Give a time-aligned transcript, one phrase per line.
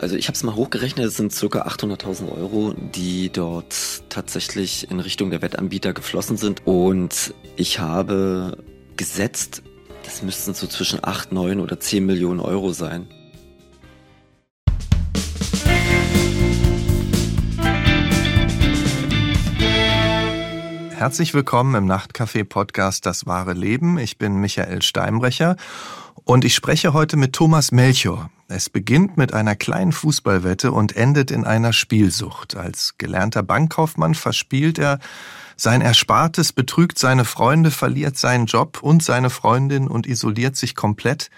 [0.00, 3.74] Also ich habe es mal hochgerechnet, es sind circa 800.000 Euro, die dort
[4.08, 6.64] tatsächlich in Richtung der Wettanbieter geflossen sind.
[6.68, 8.58] Und ich habe
[8.96, 9.64] gesetzt,
[10.04, 13.08] das müssten so zwischen 8, 9 oder 10 Millionen Euro sein.
[20.90, 23.98] Herzlich willkommen im Nachtcafé-Podcast Das wahre Leben.
[23.98, 25.56] Ich bin Michael Steinbrecher
[26.28, 28.28] und ich spreche heute mit Thomas Melchior.
[28.48, 32.54] Es beginnt mit einer kleinen Fußballwette und endet in einer Spielsucht.
[32.54, 34.98] Als gelernter Bankkaufmann verspielt er
[35.56, 41.30] sein Erspartes, betrügt seine Freunde, verliert seinen Job und seine Freundin und isoliert sich komplett.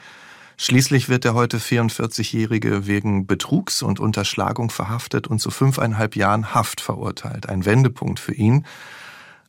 [0.57, 6.81] Schließlich wird der heute 44-Jährige wegen Betrugs und Unterschlagung verhaftet und zu fünfeinhalb Jahren Haft
[6.81, 7.49] verurteilt.
[7.49, 8.67] Ein Wendepunkt für ihn.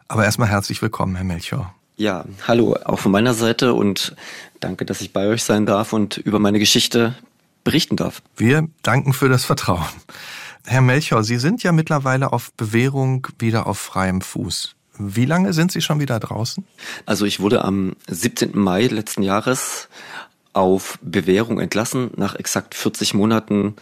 [0.08, 1.74] Aber erstmal herzlich willkommen, Herr Melchior.
[1.98, 4.16] Ja, hallo, auch von meiner Seite und
[4.60, 7.16] danke, dass ich bei euch sein darf und über meine Geschichte
[7.64, 8.22] berichten darf.
[8.36, 9.86] Wir danken für das Vertrauen.
[10.66, 14.76] Herr Melchior, Sie sind ja mittlerweile auf Bewährung wieder auf freiem Fuß.
[14.98, 16.64] Wie lange sind Sie schon wieder draußen?
[17.06, 18.52] Also ich wurde am 17.
[18.58, 19.90] Mai letzten Jahres
[20.54, 23.76] auf Bewährung entlassen nach exakt 40 Monaten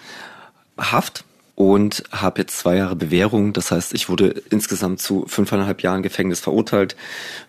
[0.78, 1.25] Haft
[1.60, 3.52] und habe jetzt zwei Jahre Bewährung.
[3.52, 6.96] Das heißt, ich wurde insgesamt zu fünfeinhalb Jahren Gefängnis verurteilt,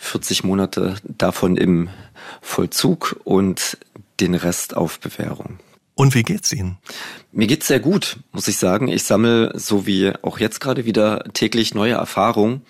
[0.00, 1.90] 40 Monate davon im
[2.42, 3.78] Vollzug und
[4.18, 5.60] den Rest auf Bewährung.
[5.94, 6.78] Und wie geht's Ihnen?
[7.30, 8.88] Mir geht's sehr gut, muss ich sagen.
[8.88, 12.62] Ich sammle, so wie auch jetzt gerade wieder, täglich neue Erfahrungen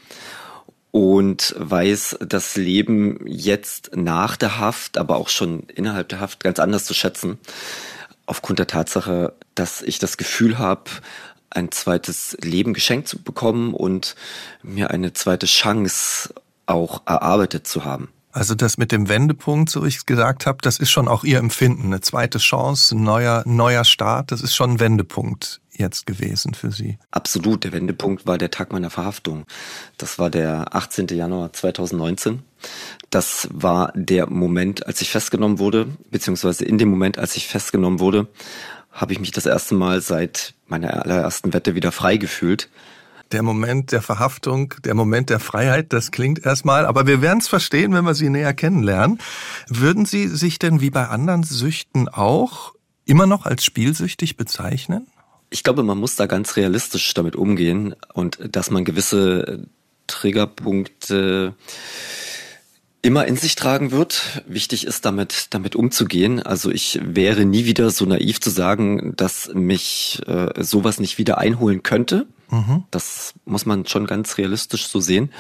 [0.91, 6.59] und weiß das Leben jetzt nach der Haft, aber auch schon innerhalb der Haft ganz
[6.59, 7.39] anders zu schätzen.
[8.27, 10.91] Aufgrund der Tatsache, dass ich das Gefühl habe,
[11.51, 14.15] ein zweites Leben geschenkt zu bekommen und
[14.63, 16.33] mir eine zweite Chance
[16.67, 18.09] auch erarbeitet zu haben.
[18.33, 21.87] Also das mit dem Wendepunkt, so ich gesagt habe, das ist schon auch Ihr Empfinden,
[21.87, 26.71] eine zweite Chance, ein neuer, neuer Start, das ist schon ein Wendepunkt jetzt gewesen für
[26.71, 26.99] Sie.
[27.11, 29.47] Absolut, der Wendepunkt war der Tag meiner Verhaftung.
[29.99, 31.09] Das war der 18.
[31.09, 32.43] Januar 2019.
[33.09, 37.99] Das war der Moment, als ich festgenommen wurde, beziehungsweise in dem Moment, als ich festgenommen
[37.99, 38.29] wurde,
[38.91, 42.69] habe ich mich das erste Mal seit meiner allerersten Wette wieder frei gefühlt.
[43.33, 47.47] Der Moment der Verhaftung, der Moment der Freiheit, das klingt erstmal, aber wir werden es
[47.47, 49.21] verstehen, wenn wir Sie näher kennenlernen.
[49.69, 52.75] Würden Sie sich denn wie bei anderen Süchten auch
[53.05, 55.07] immer noch als spielsüchtig bezeichnen?
[55.51, 59.67] Ich glaube, man muss da ganz realistisch damit umgehen und dass man gewisse
[60.09, 61.55] Triggerpunkte
[63.03, 64.43] immer in sich tragen wird.
[64.47, 66.41] Wichtig ist damit, damit umzugehen.
[66.41, 71.39] Also ich wäre nie wieder so naiv zu sagen, dass mich äh, sowas nicht wieder
[71.39, 72.27] einholen könnte.
[72.51, 72.85] Mhm.
[72.91, 75.33] Das muss man schon ganz realistisch so sehen.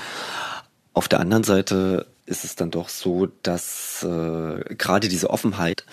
[0.92, 5.84] Auf der anderen Seite ist es dann doch so, dass äh, gerade diese Offenheit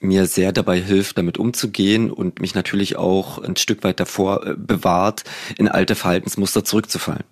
[0.00, 4.54] mir sehr dabei hilft, damit umzugehen und mich natürlich auch ein Stück weit davor äh,
[4.56, 5.24] bewahrt,
[5.56, 7.24] in alte Verhaltensmuster zurückzufallen.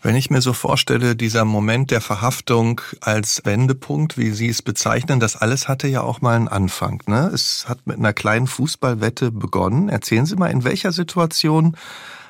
[0.00, 5.18] Wenn ich mir so vorstelle, dieser Moment der Verhaftung als Wendepunkt, wie Sie es bezeichnen,
[5.18, 7.02] das alles hatte ja auch mal einen Anfang.
[7.06, 7.30] Ne?
[7.34, 9.88] Es hat mit einer kleinen Fußballwette begonnen.
[9.88, 11.76] Erzählen Sie mal, in welcher Situation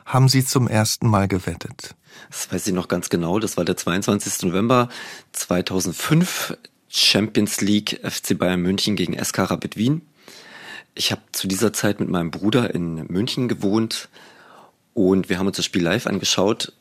[0.06, 1.94] haben Sie zum ersten Mal gewettet?
[2.30, 3.38] Das weiß ich noch ganz genau.
[3.38, 4.44] Das war der 22.
[4.44, 4.88] November
[5.32, 6.56] 2005.
[6.88, 10.00] Champions League FC Bayern München gegen SK Rapid Wien.
[10.94, 14.08] Ich habe zu dieser Zeit mit meinem Bruder in München gewohnt
[14.94, 16.72] und wir haben uns das Spiel live angeschaut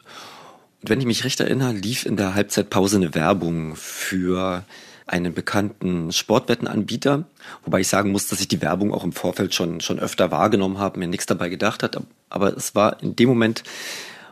[0.81, 4.63] wenn ich mich recht erinnere, lief in der Halbzeitpause eine Werbung für
[5.07, 7.25] einen bekannten Sportwettenanbieter,
[7.63, 10.79] wobei ich sagen muss, dass ich die Werbung auch im Vorfeld schon, schon öfter wahrgenommen
[10.79, 11.99] habe, mir nichts dabei gedacht hat.
[12.29, 13.63] Aber es war in dem Moment,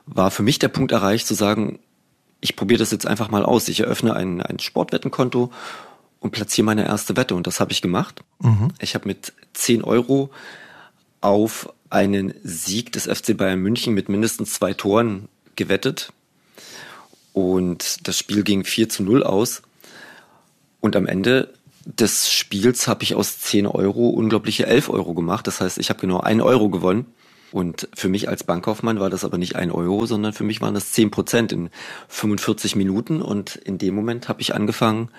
[0.05, 1.79] war für mich der Punkt erreicht zu sagen,
[2.41, 3.67] ich probiere das jetzt einfach mal aus.
[3.69, 5.51] Ich eröffne ein, ein Sportwettenkonto
[6.19, 7.35] und platziere meine erste Wette.
[7.35, 8.23] Und das habe ich gemacht.
[8.39, 8.69] Mhm.
[8.79, 10.29] Ich habe mit 10 Euro
[11.22, 16.11] auf einen Sieg des FC Bayern München mit mindestens zwei Toren gewettet.
[17.35, 19.62] Und das Spiel ging 4 zu 0 aus.
[20.79, 21.53] Und am Ende
[21.84, 25.46] des Spiels habe ich aus 10 Euro unglaubliche 11 Euro gemacht.
[25.46, 27.08] Das heißt, ich habe genau 1 Euro gewonnen.
[27.52, 30.76] Und für mich als Bankkaufmann war das aber nicht 1 Euro, sondern für mich waren
[30.76, 31.70] das 10 Prozent in
[32.08, 33.22] 45 Minuten.
[33.22, 35.09] Und in dem Moment habe ich angefangen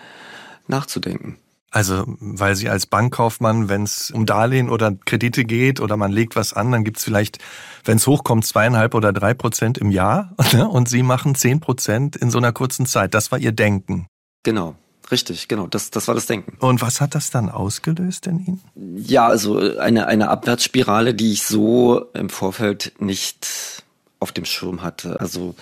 [0.69, 1.37] nachzudenken.
[1.71, 6.37] Also, weil Sie als Bankkaufmann, wenn es um Darlehen oder Kredite geht oder man legt
[6.37, 7.39] was an, dann gibt's vielleicht,
[7.85, 10.69] wenn es hochkommt, zweieinhalb oder drei Prozent im Jahr ne?
[10.69, 13.15] und Sie machen zehn Prozent in so einer kurzen Zeit.
[13.15, 14.07] Das war Ihr Denken.
[14.43, 14.77] Genau.
[15.11, 16.57] Richtig, genau, das, das war das Denken.
[16.59, 18.61] Und was hat das dann ausgelöst in Ihnen?
[18.97, 23.85] Ja, also eine, eine Abwärtsspirale, die ich so im Vorfeld nicht
[24.19, 25.21] auf dem Schirm hatte.
[25.21, 25.55] Also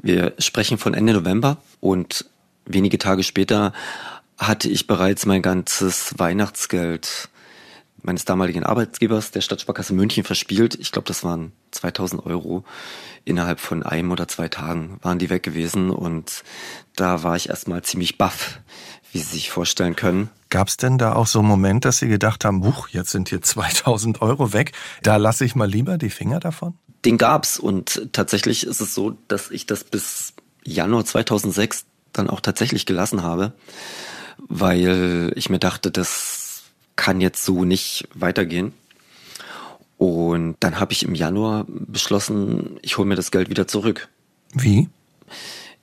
[0.00, 2.24] wir sprechen von Ende November und
[2.66, 3.72] wenige Tage später
[4.38, 7.28] hatte ich bereits mein ganzes Weihnachtsgeld,
[8.02, 10.76] meines damaligen Arbeitgebers, der Stadtsparkasse München, verspielt.
[10.76, 12.64] Ich glaube, das waren 2000 Euro.
[13.24, 16.44] Innerhalb von einem oder zwei Tagen waren die weg gewesen und
[16.96, 18.60] da war ich erstmal ziemlich baff,
[19.12, 20.30] wie Sie sich vorstellen können.
[20.50, 23.28] Gab es denn da auch so einen Moment, dass Sie gedacht haben, huch, jetzt sind
[23.28, 26.78] hier 2000 Euro weg, da lasse ich mal lieber die Finger davon?
[27.04, 30.32] Den gab's und tatsächlich ist es so, dass ich das bis
[30.64, 33.52] Januar 2006 dann auch tatsächlich gelassen habe,
[34.48, 36.62] weil ich mir dachte, das
[36.96, 38.72] kann jetzt so nicht weitergehen.
[39.96, 44.08] Und dann habe ich im Januar beschlossen, ich hole mir das Geld wieder zurück.
[44.52, 44.88] Wie?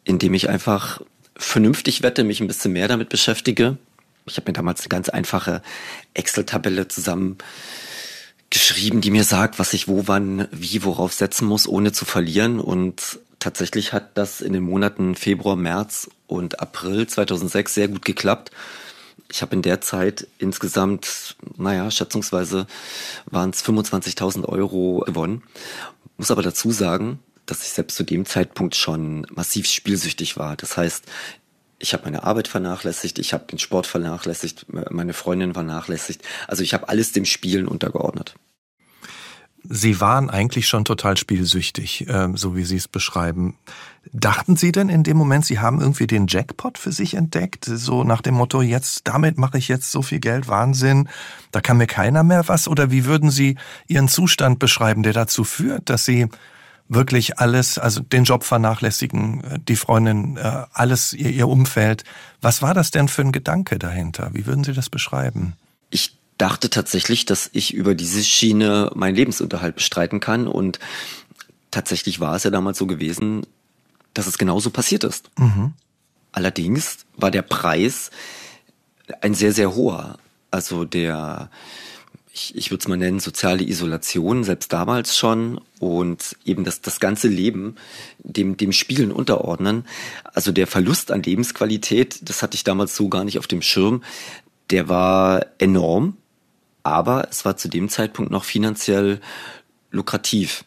[0.05, 1.01] Indem ich einfach
[1.35, 3.77] vernünftig wette, mich ein bisschen mehr damit beschäftige.
[4.25, 5.61] Ich habe mir damals eine ganz einfache
[6.13, 7.37] Excel-Tabelle zusammen
[8.55, 12.61] geschrieben, die mir sagt, was ich wo, wann, wie, worauf setzen muss, ohne zu verlieren.
[12.61, 18.51] Und tatsächlich hat das in den Monaten Februar, März und April 2006 sehr gut geklappt.
[19.29, 22.65] Ich habe in der Zeit insgesamt, naja, schätzungsweise
[23.25, 25.43] waren es 25.000 Euro gewonnen.
[26.15, 30.55] Muss aber dazu sagen, dass ich selbst zu dem Zeitpunkt schon massiv spielsüchtig war.
[30.55, 31.03] Das heißt,
[31.77, 36.21] ich habe meine Arbeit vernachlässigt, ich habe den Sport vernachlässigt, meine Freundin vernachlässigt.
[36.47, 38.35] Also ich habe alles dem Spielen untergeordnet.
[39.69, 43.57] Sie waren eigentlich schon total spielsüchtig, ähm, so wie Sie es beschreiben.
[44.11, 47.65] Dachten Sie denn in dem Moment, Sie haben irgendwie den Jackpot für sich entdeckt?
[47.65, 51.09] So nach dem Motto, jetzt, damit mache ich jetzt so viel Geld, Wahnsinn,
[51.51, 52.67] da kann mir keiner mehr was?
[52.67, 53.57] Oder wie würden Sie
[53.87, 56.27] Ihren Zustand beschreiben, der dazu führt, dass Sie
[56.87, 62.03] wirklich alles, also den Job vernachlässigen, äh, die Freundin, äh, alles, ihr, ihr Umfeld.
[62.41, 64.29] Was war das denn für ein Gedanke dahinter?
[64.33, 65.53] Wie würden Sie das beschreiben?
[65.89, 70.79] Ich dachte tatsächlich, dass ich über diese Schiene meinen Lebensunterhalt bestreiten kann und
[71.71, 73.45] tatsächlich war es ja damals so gewesen,
[74.13, 75.29] dass es genauso passiert ist.
[75.37, 75.73] Mhm.
[76.31, 78.11] Allerdings war der Preis
[79.21, 80.17] ein sehr, sehr hoher.
[80.51, 81.49] Also der,
[82.33, 86.99] ich, ich würde es mal nennen, soziale Isolation, selbst damals schon, und eben das, das
[86.99, 87.75] ganze Leben
[88.19, 89.85] dem, dem Spielen unterordnen.
[90.33, 94.03] Also der Verlust an Lebensqualität, das hatte ich damals so gar nicht auf dem Schirm,
[94.69, 96.17] der war enorm
[96.85, 99.19] aber es war zu dem Zeitpunkt noch finanziell
[99.91, 100.63] lukrativ.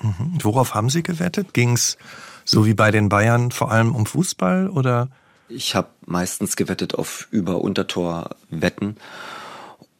[0.00, 0.38] Mhm.
[0.42, 1.54] Worauf haben Sie gewettet?
[1.54, 1.96] Ging es
[2.44, 5.08] so wie bei den Bayern vor allem um Fußball oder?
[5.48, 8.96] Ich habe meistens gewettet auf Über-Untertor-Wetten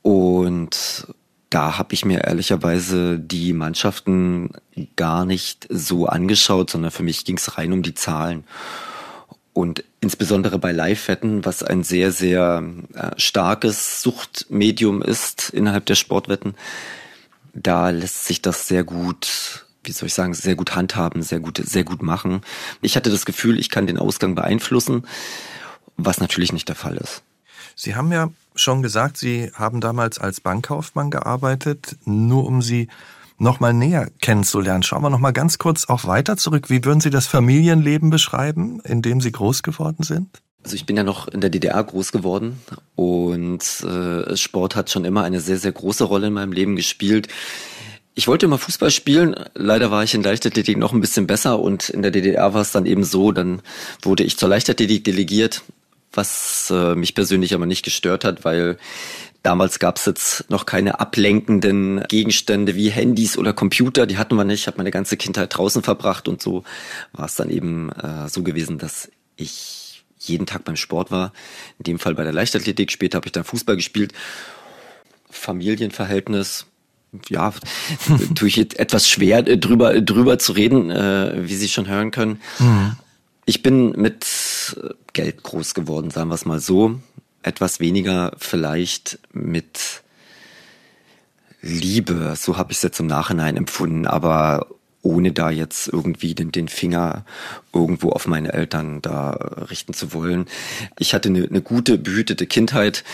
[0.03, 1.06] und
[1.49, 4.50] da habe ich mir ehrlicherweise die Mannschaften
[4.97, 8.45] gar nicht so angeschaut, sondern für mich ging es rein um die Zahlen.
[9.53, 12.62] Und insbesondere bei Live-Wetten, was ein sehr, sehr
[12.95, 16.55] äh, starkes Suchtmedium ist innerhalb der Sportwetten,
[17.55, 21.61] da lässt sich das sehr gut, wie soll ich sagen, sehr gut handhaben, sehr gut,
[21.65, 22.43] sehr gut machen.
[22.83, 25.06] Ich hatte das Gefühl, ich kann den Ausgang beeinflussen,
[25.97, 27.23] was natürlich nicht der Fall ist.
[27.75, 32.89] Sie haben ja schon gesagt, Sie haben damals als Bankkaufmann gearbeitet, nur um Sie
[33.38, 34.82] noch näher kennenzulernen.
[34.82, 36.70] Schauen wir noch mal ganz kurz auch weiter zurück.
[36.70, 40.43] Wie würden Sie das Familienleben beschreiben, in dem Sie groß geworden sind?
[40.64, 42.61] Also ich bin ja noch in der DDR groß geworden
[42.96, 47.29] und äh, Sport hat schon immer eine sehr, sehr große Rolle in meinem Leben gespielt.
[48.14, 51.88] Ich wollte immer Fußball spielen, leider war ich in Leichtathletik noch ein bisschen besser und
[51.88, 53.62] in der DDR war es dann eben so, dann
[54.02, 55.62] wurde ich zur Leichtathletik delegiert,
[56.12, 58.76] was äh, mich persönlich aber nicht gestört hat, weil
[59.43, 64.45] Damals gab es jetzt noch keine ablenkenden Gegenstände wie Handys oder Computer, die hatten wir
[64.45, 64.62] nicht.
[64.62, 66.64] Ich habe meine ganze Kindheit draußen verbracht und so
[67.12, 71.33] war es dann eben äh, so gewesen, dass ich jeden Tag beim Sport war.
[71.78, 72.90] In dem Fall bei der Leichtathletik.
[72.90, 74.12] Später habe ich dann Fußball gespielt.
[75.30, 76.66] Familienverhältnis,
[77.28, 77.54] ja,
[78.35, 82.11] tue ich jetzt etwas schwer äh, drüber drüber zu reden, äh, wie Sie schon hören
[82.11, 82.40] können.
[82.59, 82.97] Mhm.
[83.45, 84.26] Ich bin mit
[85.12, 87.00] Geld groß geworden, sagen wir es mal so
[87.42, 90.02] etwas weniger vielleicht mit
[91.61, 94.68] Liebe, so habe ich es jetzt im Nachhinein empfunden, aber
[95.02, 97.25] ohne da jetzt irgendwie den, den Finger
[97.73, 99.30] irgendwo auf meine Eltern da
[99.71, 100.47] richten zu wollen.
[100.99, 103.04] Ich hatte eine, eine gute, behütete Kindheit,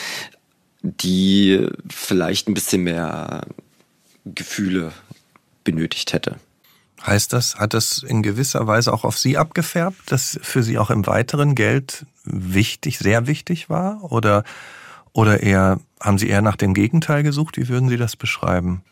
[0.83, 3.47] die vielleicht ein bisschen mehr
[4.25, 4.93] Gefühle
[5.63, 6.37] benötigt hätte.
[7.07, 10.91] Heißt das, hat das in gewisser Weise auch auf Sie abgefärbt, dass für Sie auch
[10.91, 14.11] im weiteren Geld wichtig, sehr wichtig war?
[14.11, 14.45] Oder,
[15.13, 17.59] oder eher, haben Sie eher nach dem Gegenteil gesucht?
[17.59, 18.83] Wie würden Sie das beschreiben?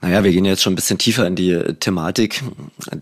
[0.00, 2.44] Naja, wir gehen jetzt schon ein bisschen tiefer in die Thematik.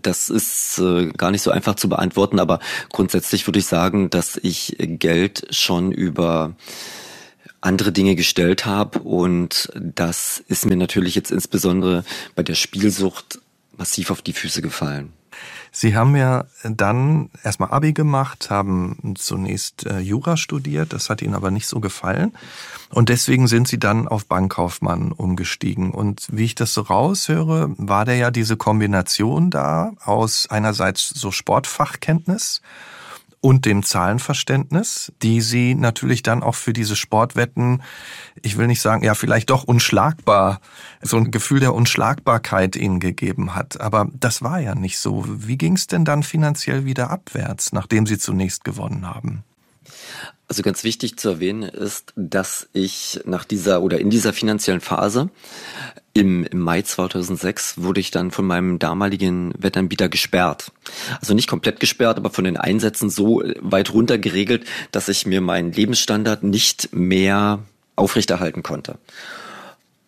[0.01, 4.37] Das ist äh, gar nicht so einfach zu beantworten, aber grundsätzlich würde ich sagen, dass
[4.41, 6.55] ich Geld schon über
[7.61, 12.03] andere Dinge gestellt habe und das ist mir natürlich jetzt insbesondere
[12.35, 13.39] bei der Spielsucht
[13.77, 15.13] massiv auf die Füße gefallen.
[15.71, 21.35] Sie haben ja dann erstmal Abi gemacht, haben zunächst äh, Jura studiert, das hat Ihnen
[21.35, 22.35] aber nicht so gefallen.
[22.89, 25.91] Und deswegen sind Sie dann auf Bankkaufmann umgestiegen.
[25.91, 31.31] Und wie ich das so raushöre, war da ja diese Kombination da aus einerseits so
[31.31, 32.61] Sportfachkenntnis
[33.47, 37.81] und dem Zahlenverständnis, die sie natürlich dann auch für diese Sportwetten,
[38.41, 40.59] ich will nicht sagen, ja, vielleicht doch unschlagbar,
[41.01, 43.79] so ein Gefühl der Unschlagbarkeit ihnen gegeben hat.
[43.79, 45.23] Aber das war ja nicht so.
[45.25, 49.45] Wie ging es denn dann finanziell wieder abwärts, nachdem sie zunächst gewonnen haben?
[50.49, 55.29] Also ganz wichtig zu erwähnen ist, dass ich nach dieser oder in dieser finanziellen Phase
[56.13, 60.71] im, im Mai 2006 wurde ich dann von meinem damaligen Wettanbieter gesperrt.
[61.19, 65.41] Also nicht komplett gesperrt, aber von den Einsätzen so weit runter geregelt, dass ich mir
[65.41, 67.59] meinen Lebensstandard nicht mehr
[67.97, 68.97] aufrechterhalten konnte.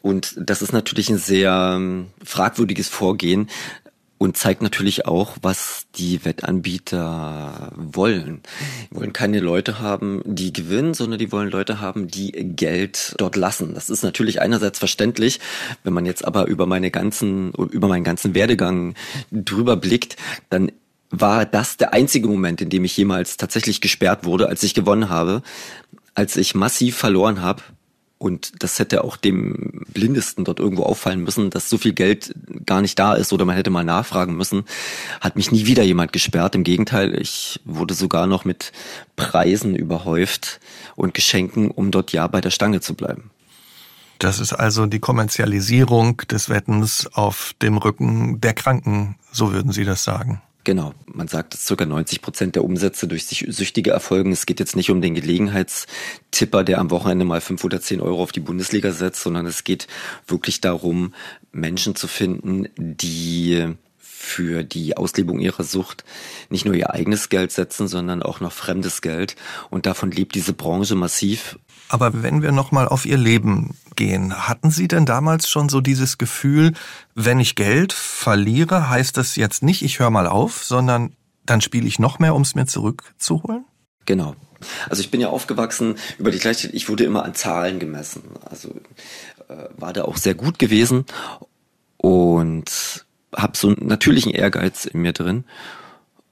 [0.01, 3.49] Und das ist natürlich ein sehr ähm, fragwürdiges Vorgehen,
[4.19, 8.43] und zeigt natürlich auch, was die Wettanbieter wollen.
[8.91, 13.37] Die wollen keine Leute haben, die gewinnen, sondern die wollen Leute haben, die Geld dort
[13.37, 13.73] lassen.
[13.73, 15.39] Das ist natürlich einerseits verständlich,
[15.83, 18.93] wenn man jetzt aber über meine ganzen, über meinen ganzen Werdegang
[19.31, 20.17] drüber blickt,
[20.49, 20.71] dann
[21.09, 25.09] war das der einzige Moment, in dem ich jemals tatsächlich gesperrt wurde, als ich gewonnen
[25.09, 25.41] habe,
[26.13, 27.63] als ich massiv verloren habe
[28.19, 32.35] und das hätte auch dem Blindesten dort irgendwo auffallen müssen, dass so viel Geld
[32.65, 34.65] gar nicht da ist oder man hätte mal nachfragen müssen.
[35.21, 36.53] Hat mich nie wieder jemand gesperrt.
[36.53, 38.73] Im Gegenteil, ich wurde sogar noch mit
[39.15, 40.59] Preisen überhäuft
[40.97, 43.31] und Geschenken, um dort ja bei der Stange zu bleiben.
[44.19, 49.85] Das ist also die Kommerzialisierung des Wettens auf dem Rücken der Kranken, so würden Sie
[49.85, 50.41] das sagen.
[50.65, 51.85] Genau, man sagt, dass ca.
[51.85, 54.31] 90 Prozent der Umsätze durch sich Süchtige erfolgen.
[54.31, 58.21] Es geht jetzt nicht um den Gelegenheitstipper, der am Wochenende mal fünf oder zehn Euro
[58.21, 59.87] auf die Bundesliga setzt, sondern es geht
[60.27, 61.13] wirklich darum,
[61.51, 66.03] Menschen zu finden, die für die Auslebung ihrer Sucht
[66.49, 69.37] nicht nur ihr eigenes Geld setzen, sondern auch noch fremdes Geld.
[69.69, 71.57] Und davon lebt diese Branche massiv.
[71.87, 76.17] Aber wenn wir nochmal auf Ihr Leben gehen, hatten Sie denn damals schon so dieses
[76.17, 76.73] Gefühl,
[77.15, 81.13] wenn ich Geld verliere, heißt das jetzt nicht, ich höre mal auf, sondern
[81.45, 83.65] dann spiele ich noch mehr, um es mir zurückzuholen?
[84.05, 84.35] Genau.
[84.89, 88.23] Also ich bin ja aufgewachsen über die Gleichheit, ich wurde immer an Zahlen gemessen.
[88.49, 88.69] Also
[89.49, 91.05] äh, war da auch sehr gut gewesen
[91.97, 95.43] und habe so einen natürlichen Ehrgeiz in mir drin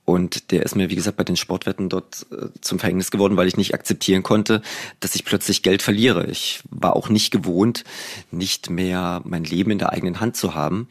[0.07, 3.49] und der ist mir, wie gesagt, bei den Sportwetten dort äh, zum Verhängnis geworden, weil
[3.49, 4.61] ich nicht akzeptieren konnte,
[5.01, 6.27] dass ich plötzlich Geld verliere.
[6.27, 7.83] Ich war auch nicht gewohnt,
[8.31, 10.87] nicht mehr mein Leben in der eigenen Hand zu haben.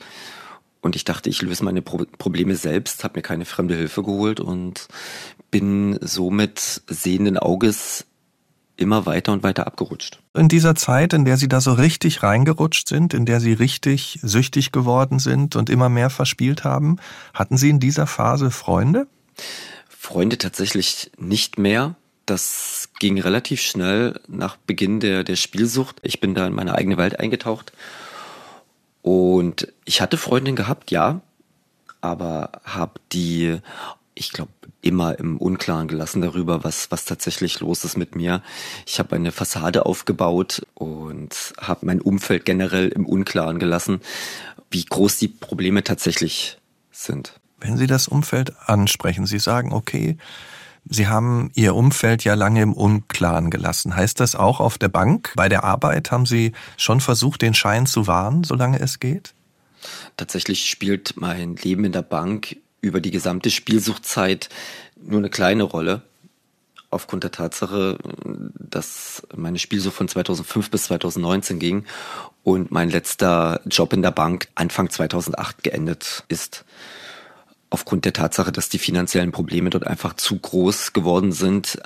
[0.82, 4.38] Und ich dachte, ich löse meine Pro Probleme selbst, habe mir keine fremde Hilfe geholt
[4.38, 4.86] und
[5.50, 8.04] bin somit sehenden Auges
[8.76, 10.20] immer weiter und weiter abgerutscht.
[10.34, 14.18] In dieser Zeit, in der Sie da so richtig reingerutscht sind, in der Sie richtig
[14.22, 16.98] süchtig geworden sind und immer mehr verspielt haben,
[17.34, 19.06] hatten Sie in dieser Phase Freunde?
[19.88, 21.94] Freunde tatsächlich nicht mehr.
[22.26, 25.96] Das ging relativ schnell nach Beginn der, der Spielsucht.
[26.02, 27.72] Ich bin da in meine eigene Welt eingetaucht.
[29.02, 31.20] Und ich hatte Freundin gehabt, ja,
[32.00, 33.60] aber habe die
[34.16, 34.50] ich glaube,
[34.86, 38.42] immer im Unklaren gelassen darüber, was, was tatsächlich los ist mit mir.
[38.86, 44.00] Ich habe eine Fassade aufgebaut und habe mein Umfeld generell im Unklaren gelassen,
[44.70, 46.58] wie groß die Probleme tatsächlich
[46.92, 47.38] sind.
[47.58, 50.16] Wenn Sie das Umfeld ansprechen, Sie sagen, okay,
[50.88, 53.96] Sie haben Ihr Umfeld ja lange im Unklaren gelassen.
[53.96, 55.32] Heißt das auch auf der Bank?
[55.34, 59.34] Bei der Arbeit haben Sie schon versucht, den Schein zu wahren, solange es geht?
[60.16, 64.48] Tatsächlich spielt mein Leben in der Bank über die gesamte Spielsuchtzeit
[64.96, 66.02] nur eine kleine Rolle.
[66.90, 67.98] Aufgrund der Tatsache,
[68.58, 71.84] dass meine Spielsucht von 2005 bis 2019 ging
[72.44, 76.64] und mein letzter Job in der Bank Anfang 2008 geendet ist.
[77.68, 81.78] Aufgrund der Tatsache, dass die finanziellen Probleme dort einfach zu groß geworden sind.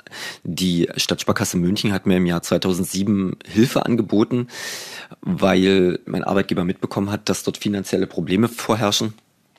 [0.43, 4.47] Die Stadtsparkasse München hat mir im Jahr 2007 Hilfe angeboten,
[5.21, 9.15] weil mein Arbeitgeber mitbekommen hat, dass dort finanzielle Probleme vorherrschen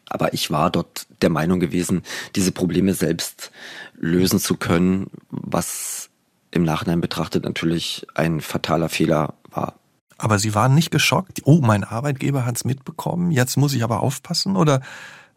[0.08, 2.02] aber ich war dort der Meinung gewesen,
[2.36, 3.50] diese Probleme selbst
[3.98, 6.10] lösen zu können, was
[6.50, 9.74] im Nachhinein betrachtet natürlich ein fataler Fehler war.
[10.18, 11.40] Aber Sie waren nicht geschockt?
[11.44, 14.56] Oh, mein Arbeitgeber hat es mitbekommen, jetzt muss ich aber aufpassen?
[14.56, 14.82] Oder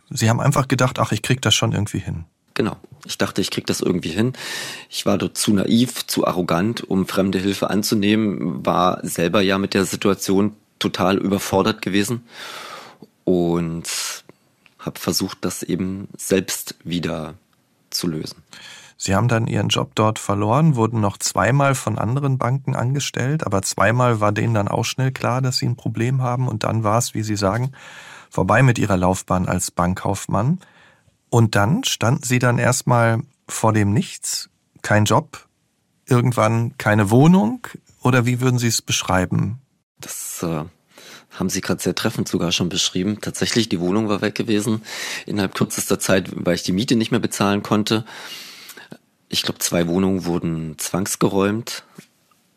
[0.09, 2.25] Sie haben einfach gedacht, ach, ich krieg das schon irgendwie hin?
[2.53, 2.77] Genau.
[3.05, 4.33] Ich dachte, ich krieg das irgendwie hin.
[4.89, 9.73] Ich war dort zu naiv, zu arrogant, um fremde Hilfe anzunehmen, war selber ja mit
[9.73, 12.23] der Situation total überfordert gewesen
[13.23, 13.87] und
[14.85, 17.35] habe versucht, das eben selbst wieder
[17.89, 18.43] zu lösen.
[18.97, 23.61] Sie haben dann Ihren Job dort verloren, wurden noch zweimal von anderen Banken angestellt, aber
[23.61, 26.97] zweimal war denen dann auch schnell klar, dass Sie ein Problem haben und dann war
[26.97, 27.73] es, wie Sie sagen,
[28.29, 30.59] vorbei mit Ihrer Laufbahn als Bankkaufmann.
[31.29, 34.49] Und dann standen Sie dann erstmal vor dem Nichts,
[34.81, 35.45] kein Job,
[36.07, 37.67] irgendwann keine Wohnung
[38.01, 39.59] oder wie würden Sie es beschreiben?
[39.99, 40.63] Das äh,
[41.35, 43.19] haben Sie gerade sehr treffend sogar schon beschrieben.
[43.21, 44.81] Tatsächlich, die Wohnung war weg gewesen
[45.25, 48.05] innerhalb kürzester Zeit, weil ich die Miete nicht mehr bezahlen konnte.
[49.29, 51.83] Ich glaube, zwei Wohnungen wurden zwangsgeräumt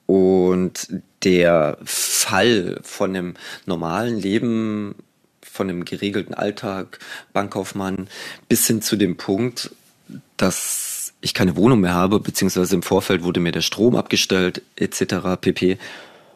[0.06, 0.88] und
[1.22, 3.34] der Fall von dem
[3.66, 4.94] normalen Leben,
[5.42, 6.98] von dem geregelten Alltag,
[7.32, 8.08] Bankkaufmann,
[8.48, 9.70] bis hin zu dem Punkt,
[10.36, 15.36] dass ich keine Wohnung mehr habe, beziehungsweise im Vorfeld wurde mir der Strom abgestellt, etc.
[15.40, 15.78] pp.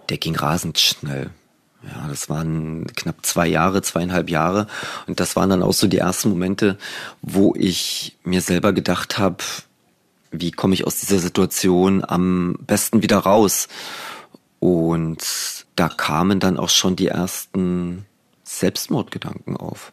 [0.08, 1.30] Der ging rasend schnell.
[1.84, 4.68] Ja, das waren knapp zwei Jahre, zweieinhalb Jahre.
[5.06, 6.78] Und das waren dann auch so die ersten Momente,
[7.22, 9.38] wo ich mir selber gedacht habe,
[10.30, 13.68] wie komme ich aus dieser Situation am besten wieder raus?
[14.60, 18.06] Und da kamen dann auch schon die ersten
[18.44, 19.92] Selbstmordgedanken auf.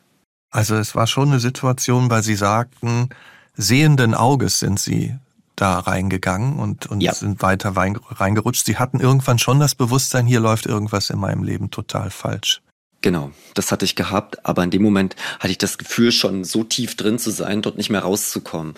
[0.52, 3.10] Also es war schon eine Situation, weil Sie sagten,
[3.56, 5.16] sehenden Auges sind Sie
[5.60, 7.14] da reingegangen und, und ja.
[7.14, 8.66] sind weiter reingerutscht.
[8.66, 12.62] Sie hatten irgendwann schon das Bewusstsein, hier läuft irgendwas in meinem Leben total falsch.
[13.02, 16.64] Genau, das hatte ich gehabt, aber in dem Moment hatte ich das Gefühl, schon so
[16.64, 18.74] tief drin zu sein, dort nicht mehr rauszukommen.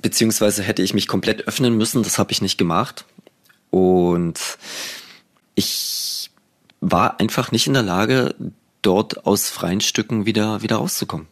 [0.00, 3.04] Beziehungsweise hätte ich mich komplett öffnen müssen, das habe ich nicht gemacht.
[3.70, 4.38] Und
[5.54, 6.30] ich
[6.80, 8.34] war einfach nicht in der Lage,
[8.82, 11.28] dort aus freien Stücken wieder, wieder rauszukommen.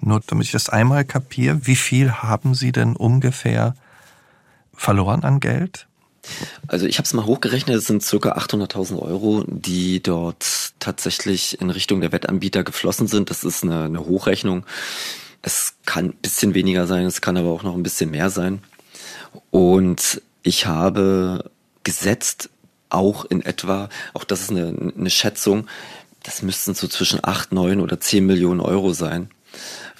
[0.00, 3.74] Nur damit ich das einmal kapiere, wie viel haben Sie denn ungefähr
[4.76, 5.86] verloren an Geld?
[6.68, 11.70] Also ich habe es mal hochgerechnet, es sind circa 800.000 Euro, die dort tatsächlich in
[11.70, 13.30] Richtung der Wettanbieter geflossen sind.
[13.30, 14.64] Das ist eine, eine Hochrechnung.
[15.42, 18.62] Es kann ein bisschen weniger sein, es kann aber auch noch ein bisschen mehr sein.
[19.50, 21.50] Und ich habe
[21.82, 22.48] gesetzt,
[22.88, 25.66] auch in etwa, auch das ist eine, eine Schätzung,
[26.22, 29.30] das müssten so zwischen 8, 9 oder 10 Millionen Euro sein.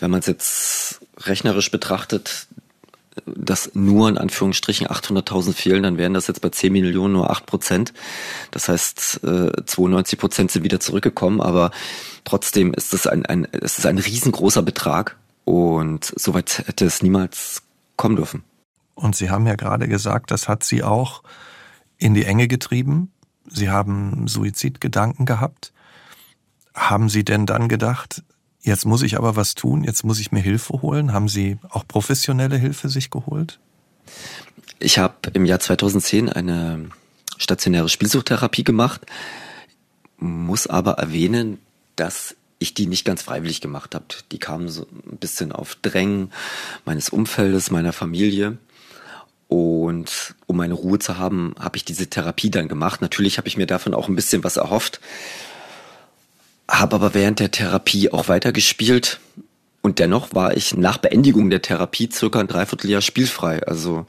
[0.01, 2.47] Wenn man es jetzt rechnerisch betrachtet,
[3.27, 7.47] dass nur in Anführungsstrichen 800.000 fehlen, dann wären das jetzt bei 10 Millionen nur 8
[7.47, 7.93] Prozent.
[8.51, 9.21] Das heißt,
[9.67, 11.71] 92 äh, Prozent sind wieder zurückgekommen, aber
[12.25, 15.17] trotzdem ist es ein, ein, es ist ein riesengroßer Betrag.
[15.45, 17.63] Und soweit hätte es niemals
[17.97, 18.43] kommen dürfen.
[18.95, 21.23] Und Sie haben ja gerade gesagt, das hat Sie auch
[21.99, 23.13] in die Enge getrieben.
[23.47, 25.73] Sie haben Suizidgedanken gehabt.
[26.75, 28.23] Haben Sie denn dann gedacht,
[28.65, 31.13] jetzt muss ich aber was tun, jetzt muss ich mir Hilfe holen?
[31.13, 33.61] Haben Sie auch professionelle Hilfe sich geholt?
[34.81, 36.89] Ich habe im Jahr 2010 eine
[37.37, 39.03] stationäre Spielsuchtherapie gemacht,
[40.19, 41.59] muss aber erwähnen,
[41.97, 44.07] dass ich die nicht ganz freiwillig gemacht habe.
[44.33, 46.33] Die kamen so ein bisschen auf Drängen
[46.85, 48.59] meines Umfeldes, meiner Familie.
[49.49, 53.03] Und um meine Ruhe zu haben, habe ich diese Therapie dann gemacht.
[53.03, 55.01] Natürlich habe ich mir davon auch ein bisschen was erhofft,
[56.69, 59.21] habe aber während der Therapie auch weitergespielt.
[59.83, 63.63] Und dennoch war ich nach Beendigung der Therapie circa ein Dreivierteljahr spielfrei.
[63.67, 64.07] Also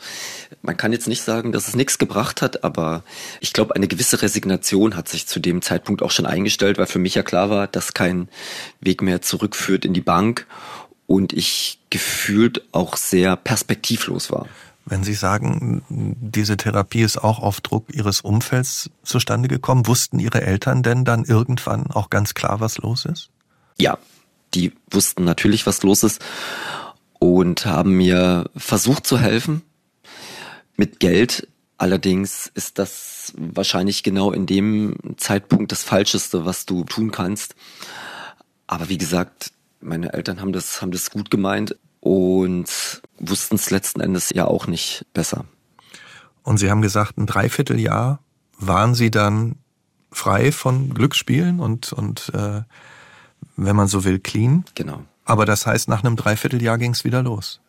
[0.62, 3.04] man kann jetzt nicht sagen, dass es nichts gebracht hat, aber
[3.42, 7.00] ich glaube, eine gewisse Resignation hat sich zu dem Zeitpunkt auch schon eingestellt, weil für
[7.00, 8.30] mich ja klar war, dass kein
[8.80, 10.48] Weg mehr zurückführt in die Bank
[11.08, 14.48] und ich gefühlt auch sehr perspektivlos war.
[14.86, 20.42] Wenn Sie sagen, diese Therapie ist auch auf Druck Ihres Umfelds zustande gekommen, wussten Ihre
[20.42, 23.30] Eltern denn dann irgendwann auch ganz klar, was los ist?
[23.80, 23.98] Ja,
[24.54, 26.24] die wussten natürlich, was los ist
[27.18, 29.64] und haben mir versucht zu helfen
[30.78, 31.48] mit Geld.
[31.78, 37.56] Allerdings ist das wahrscheinlich genau in dem Zeitpunkt das Falscheste, was du tun kannst.
[38.68, 44.00] Aber wie gesagt, meine Eltern haben das, haben das gut gemeint und wussten es letzten
[44.00, 45.46] Endes ja auch nicht besser.
[46.44, 48.20] Und Sie haben gesagt, ein Dreivierteljahr
[48.60, 49.56] waren Sie dann
[50.12, 52.62] frei von Glücksspielen und, und äh,
[53.58, 54.66] wenn man so will, clean.
[54.76, 55.04] Genau.
[55.26, 57.60] Aber das heißt, nach einem Dreivierteljahr ging es wieder los.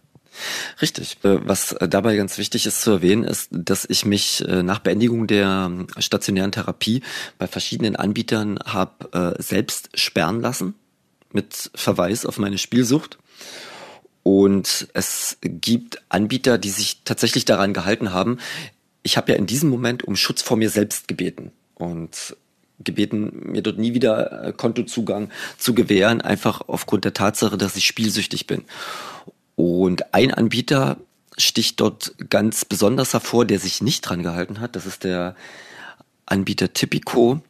[0.82, 1.16] Richtig.
[1.22, 5.26] Äh, was dabei ganz wichtig ist zu erwähnen, ist, dass ich mich äh, nach Beendigung
[5.26, 7.02] der stationären Therapie
[7.38, 10.74] bei verschiedenen Anbietern habe äh, selbst sperren lassen
[11.32, 13.16] mit Verweis auf meine Spielsucht
[14.26, 18.38] und es gibt Anbieter, die sich tatsächlich daran gehalten haben.
[19.04, 22.36] Ich habe ja in diesem Moment um Schutz vor mir selbst gebeten und
[22.80, 27.86] gebeten, mir dort nie wieder äh, Kontozugang zu gewähren, einfach aufgrund der Tatsache, dass ich
[27.86, 28.64] spielsüchtig bin.
[29.54, 30.96] Und ein Anbieter
[31.38, 34.74] sticht dort ganz besonders hervor, der sich nicht dran gehalten hat.
[34.74, 35.36] Das ist der
[36.26, 37.42] Anbieter Tipico.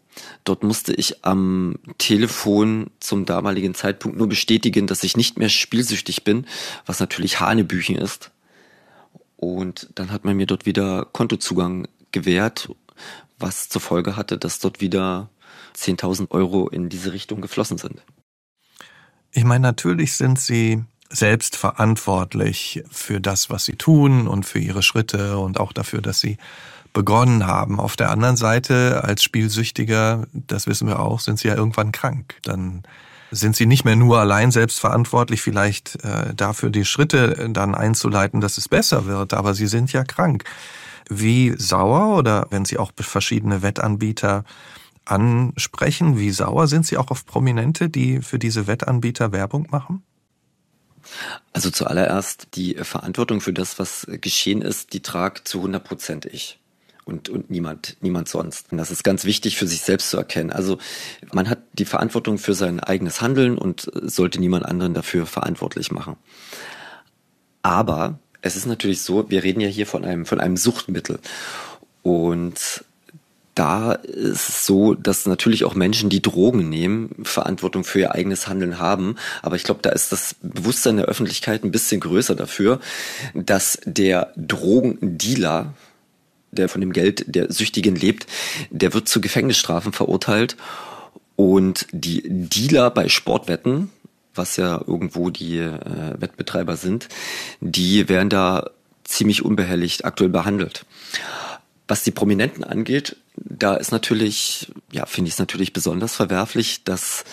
[0.45, 6.25] Dort musste ich am Telefon zum damaligen Zeitpunkt nur bestätigen, dass ich nicht mehr spielsüchtig
[6.25, 6.47] bin,
[6.87, 8.31] was natürlich Hanebüchen ist.
[9.37, 12.71] Und dann hat man mir dort wieder Kontozugang gewährt,
[13.39, 15.29] was zur Folge hatte, dass dort wieder
[15.77, 18.03] 10.000 Euro in diese Richtung geflossen sind.
[19.33, 24.83] Ich meine, natürlich sind Sie selbst verantwortlich für das, was sie tun und für ihre
[24.83, 26.37] Schritte und auch dafür, dass sie
[26.97, 27.79] begonnen haben.
[27.79, 32.37] Auf der anderen Seite, als Spielsüchtiger, das wissen wir auch, sind sie ja irgendwann krank.
[32.43, 32.85] Dann
[33.31, 38.57] sind sie nicht mehr nur allein selbstverantwortlich, vielleicht äh, dafür die Schritte dann einzuleiten, dass
[38.57, 40.45] es besser wird, aber sie sind ja krank.
[41.11, 44.45] Wie sauer oder wenn Sie auch verschiedene Wettanbieter
[45.05, 50.03] ansprechen, wie sauer sind Sie auch auf Prominente, die für diese Wettanbieter Werbung machen?
[51.53, 56.59] Also zuallererst die Verantwortung für das, was geschehen ist, die trage zu 100 Prozent ich
[57.07, 58.73] und, und niemand, niemand sonst.
[58.73, 60.51] Und das ist ganz wichtig für sich selbst zu erkennen.
[60.51, 60.79] Also
[61.33, 66.17] man hat die Verantwortung für sein eigenes Handeln und sollte niemand anderen dafür verantwortlich machen.
[67.63, 71.21] Aber es ist natürlich so, wir reden ja hier von einem, von einem Suchtmittel.
[72.03, 72.85] Und
[73.55, 78.49] da ist es so, dass natürlich auch Menschen, die Drogen nehmen, Verantwortung für ihr eigenes
[78.49, 79.15] Handeln haben.
[79.43, 82.81] Aber ich glaube, da ist das Bewusstsein der Öffentlichkeit ein bisschen größer dafür,
[83.33, 85.73] dass der Drogendealer
[86.51, 88.27] der von dem Geld der Süchtigen lebt,
[88.71, 90.57] der wird zu Gefängnisstrafen verurteilt.
[91.37, 93.91] Und die Dealer bei Sportwetten,
[94.35, 97.09] was ja irgendwo die äh, Wettbetreiber sind,
[97.61, 98.71] die werden da
[99.05, 100.85] ziemlich unbehelligt aktuell behandelt.
[101.89, 107.25] Was die Prominenten angeht, da ist natürlich, ja, finde ich es natürlich besonders verwerflich, dass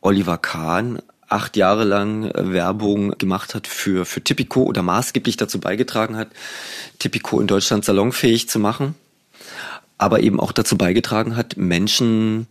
[0.00, 1.00] Oliver Kahn
[1.34, 6.28] acht Jahre lang äh, Werbung gemacht hat für, für Tipico oder maßgeblich dazu beigetragen hat,
[6.98, 8.94] Tipico in Deutschland salonfähig zu machen,
[9.98, 12.46] aber eben auch dazu beigetragen hat, Menschen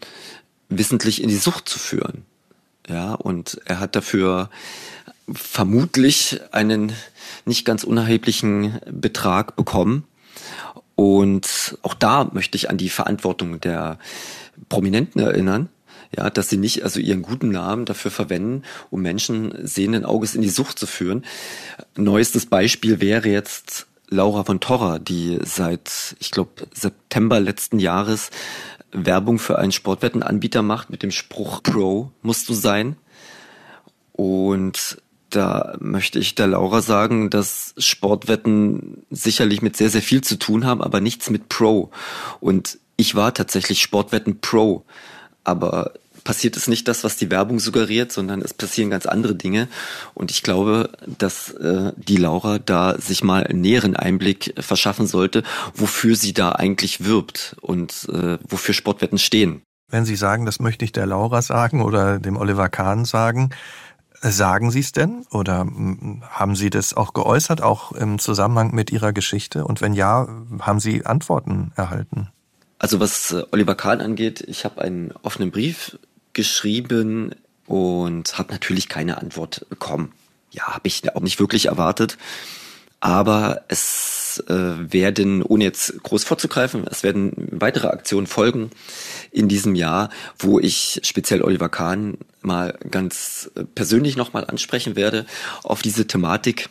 [0.69, 2.25] wissentlich in die Sucht zu führen.
[2.87, 4.49] Ja, und er hat dafür
[5.31, 6.91] vermutlich einen
[7.45, 10.03] nicht ganz unerheblichen Betrag bekommen.
[10.95, 13.97] Und auch da möchte ich an die Verantwortung der
[14.67, 15.69] Prominenten erinnern,
[16.15, 20.41] ja, dass sie nicht also ihren guten Namen dafür verwenden, um Menschen sehenden Auges in
[20.41, 21.25] die Sucht zu führen.
[21.95, 28.29] Neuestes Beispiel wäre jetzt Laura von Torra, die seit, ich glaube, September letzten Jahres
[28.91, 32.95] Werbung für einen Sportwettenanbieter macht mit dem Spruch Pro musst du sein.
[34.11, 40.37] Und da möchte ich der Laura sagen, dass Sportwetten sicherlich mit sehr, sehr viel zu
[40.37, 41.89] tun haben, aber nichts mit Pro.
[42.39, 44.85] Und ich war tatsächlich Sportwetten Pro.
[45.43, 49.67] Aber passiert es nicht das, was die Werbung suggeriert, sondern es passieren ganz andere Dinge.
[50.13, 55.43] Und ich glaube, dass äh, die Laura da sich mal einen näheren Einblick verschaffen sollte,
[55.73, 59.61] wofür sie da eigentlich wirbt und äh, wofür Sportwetten stehen.
[59.89, 63.51] Wenn Sie sagen, das möchte ich der Laura sagen oder dem Oliver Kahn sagen,
[64.21, 65.67] sagen Sie es denn oder
[66.29, 69.65] haben Sie das auch geäußert, auch im Zusammenhang mit Ihrer Geschichte?
[69.65, 70.27] Und wenn ja,
[70.61, 72.29] haben Sie Antworten erhalten?
[72.79, 75.97] Also was äh, Oliver Kahn angeht, ich habe einen offenen Brief
[76.33, 80.11] geschrieben und habe natürlich keine Antwort bekommen.
[80.51, 82.17] Ja, habe ich auch nicht wirklich erwartet.
[82.99, 88.71] Aber es äh, werden, ohne jetzt groß vorzugreifen, es werden weitere Aktionen folgen
[89.29, 95.25] in diesem Jahr, wo ich speziell Oliver Kahn mal ganz persönlich nochmal ansprechen werde
[95.63, 96.69] auf diese Thematik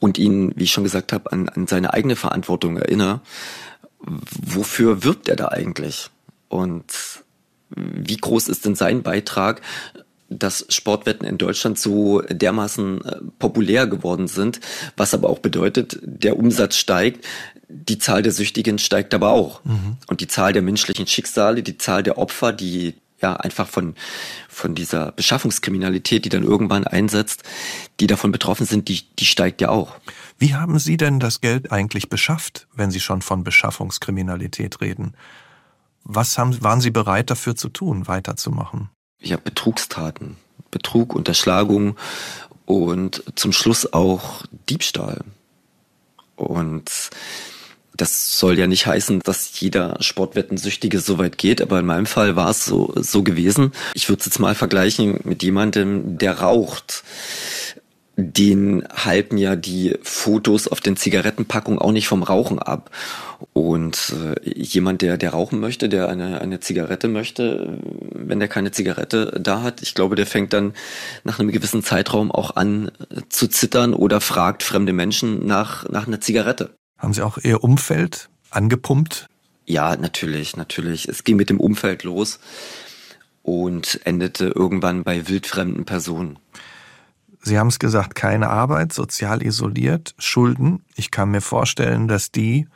[0.00, 3.20] und ihn, wie ich schon gesagt habe, an, an seine eigene Verantwortung erinnere.
[4.00, 6.10] Wofür wirbt er da eigentlich?
[6.48, 6.92] Und
[7.70, 9.60] wie groß ist denn sein Beitrag,
[10.30, 14.60] dass Sportwetten in Deutschland so dermaßen äh, populär geworden sind,
[14.96, 17.24] was aber auch bedeutet, der Umsatz steigt,
[17.68, 19.64] die Zahl der Süchtigen steigt aber auch.
[19.64, 19.96] Mhm.
[20.06, 23.94] Und die Zahl der menschlichen Schicksale, die Zahl der Opfer, die ja einfach von,
[24.48, 27.42] von dieser Beschaffungskriminalität, die dann irgendwann einsetzt,
[28.00, 29.96] die davon betroffen sind, die, die steigt ja auch.
[30.38, 35.14] Wie haben Sie denn das Geld eigentlich beschafft, wenn Sie schon von Beschaffungskriminalität reden?
[36.10, 38.88] Was haben, waren Sie bereit dafür zu tun, weiterzumachen?
[39.20, 40.36] Ja, Betrugstaten.
[40.70, 41.96] Betrug, Unterschlagung
[42.64, 45.20] und zum Schluss auch Diebstahl.
[46.34, 46.90] Und
[47.94, 52.36] das soll ja nicht heißen, dass jeder Sportwettensüchtige so weit geht, aber in meinem Fall
[52.36, 53.72] war es so, so gewesen.
[53.94, 57.02] Ich würde es jetzt mal vergleichen mit jemandem, der raucht
[58.20, 62.90] den halten ja die Fotos auf den Zigarettenpackungen auch nicht vom Rauchen ab.
[63.52, 64.12] Und
[64.44, 67.78] äh, jemand, der, der rauchen möchte, der eine, eine Zigarette möchte,
[68.12, 70.74] wenn der keine Zigarette da hat, ich glaube, der fängt dann
[71.22, 76.08] nach einem gewissen Zeitraum auch an äh, zu zittern oder fragt fremde Menschen nach, nach
[76.08, 76.74] einer Zigarette.
[76.98, 79.28] Haben Sie auch Ihr Umfeld angepumpt?
[79.64, 81.08] Ja, natürlich, natürlich.
[81.08, 82.40] Es ging mit dem Umfeld los
[83.44, 86.40] und endete irgendwann bei wildfremden Personen.
[87.48, 90.84] Sie haben es gesagt, keine Arbeit, sozial isoliert, Schulden.
[90.96, 92.68] Ich kann mir vorstellen, dass die,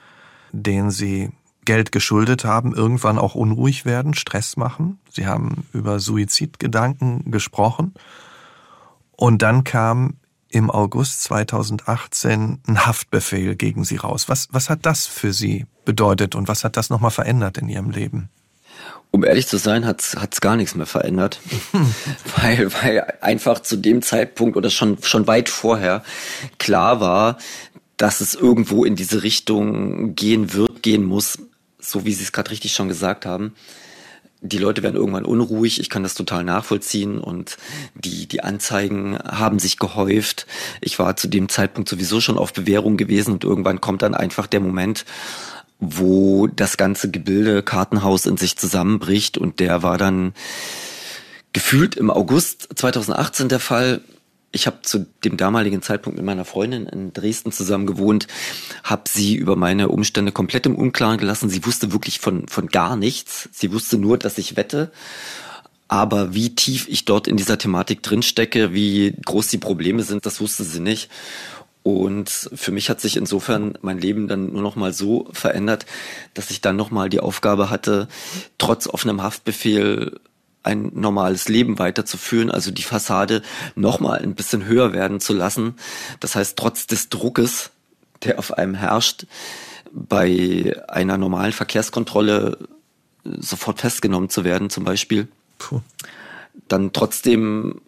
[0.50, 1.30] denen Sie
[1.66, 4.98] Geld geschuldet haben, irgendwann auch unruhig werden, Stress machen.
[5.11, 7.92] Sie haben über Suizidgedanken gesprochen.
[9.14, 10.14] Und dann kam
[10.48, 14.30] im August 2018 ein Haftbefehl gegen Sie raus.
[14.30, 17.90] Was, was hat das für Sie bedeutet und was hat das nochmal verändert in Ihrem
[17.90, 18.30] Leben?
[19.11, 21.40] Um ehrlich zu sein, hat es gar nichts mehr verändert,
[22.37, 26.02] weil, weil einfach zu dem Zeitpunkt oder schon, schon weit vorher
[26.59, 27.37] klar war,
[27.98, 31.38] dass es irgendwo in diese Richtung gehen wird, gehen muss,
[31.78, 33.55] so wie Sie es gerade richtig schon gesagt haben
[34.42, 35.81] die Leute werden irgendwann unruhig.
[35.81, 37.57] Ich kann das total nachvollziehen und
[37.94, 40.46] die, die Anzeigen haben sich gehäuft.
[40.81, 44.48] Ich war zu dem Zeitpunkt sowieso schon auf Bewährung gewesen und irgendwann kommt dann einfach
[44.48, 45.05] der Moment,
[45.85, 50.33] wo das ganze Gebilde Kartenhaus in sich zusammenbricht und der war dann
[51.53, 54.01] gefühlt im August 2018 der Fall
[54.53, 58.29] ich habe zu dem damaligen Zeitpunkt mit meiner Freundin in Dresden zusammen gewohnt,
[58.85, 61.49] habe sie über meine Umstände komplett im Unklaren gelassen.
[61.49, 63.49] Sie wusste wirklich von, von gar nichts.
[63.51, 64.92] Sie wusste nur, dass ich wette.
[65.88, 70.40] Aber wie tief ich dort in dieser Thematik drinstecke, wie groß die Probleme sind, das
[70.40, 71.11] wusste sie nicht.
[71.83, 75.85] Und für mich hat sich insofern mein Leben dann nur noch mal so verändert,
[76.35, 78.09] dass ich dann noch mal die Aufgabe hatte,
[78.59, 80.21] trotz offenem Haftbefehl
[80.62, 83.42] ein normales Leben weiterzuführen, also die Fassade
[83.75, 85.75] nochmal ein bisschen höher werden zu lassen.
[86.21, 87.71] Das heißt, trotz des Druckes,
[88.23, 89.27] der auf einem herrscht,
[89.90, 92.59] bei einer normalen Verkehrskontrolle
[93.25, 95.81] sofort festgenommen zu werden, zum Beispiel, Puh.
[96.68, 97.81] dann trotzdem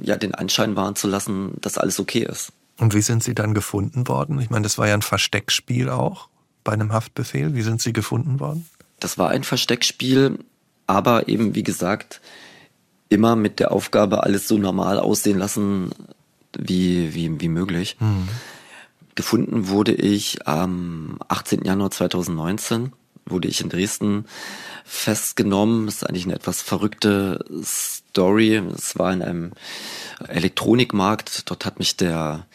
[0.00, 2.52] ja den Anschein wahren zu lassen, dass alles okay ist.
[2.78, 4.40] Und wie sind Sie dann gefunden worden?
[4.40, 6.28] Ich meine, das war ja ein Versteckspiel auch
[6.62, 7.54] bei einem Haftbefehl.
[7.54, 8.68] Wie sind Sie gefunden worden?
[9.00, 10.38] Das war ein Versteckspiel
[10.86, 12.20] aber eben, wie gesagt,
[13.08, 15.90] immer mit der Aufgabe, alles so normal aussehen lassen,
[16.56, 17.96] wie, wie, wie möglich.
[18.00, 18.28] Mhm.
[19.14, 21.64] Gefunden wurde ich am 18.
[21.64, 22.92] Januar 2019,
[23.26, 24.24] wurde ich in Dresden
[24.84, 25.86] festgenommen.
[25.86, 28.62] Das ist eigentlich eine etwas verrückte Story.
[28.74, 29.52] Es war in einem
[30.26, 31.50] Elektronikmarkt.
[31.50, 32.46] Dort hat mich der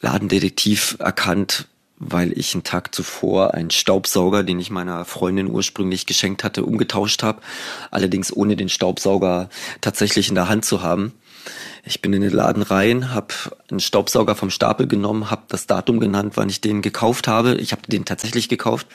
[0.00, 6.42] Ladendetektiv erkannt, weil ich einen Tag zuvor einen Staubsauger, den ich meiner Freundin ursprünglich geschenkt
[6.42, 7.40] hatte, umgetauscht habe.
[7.90, 9.48] Allerdings ohne den Staubsauger
[9.80, 11.12] tatsächlich in der Hand zu haben.
[11.84, 13.34] Ich bin in den Laden rein, habe
[13.70, 17.56] einen Staubsauger vom Stapel genommen, habe das Datum genannt, wann ich den gekauft habe.
[17.56, 18.86] Ich habe den tatsächlich gekauft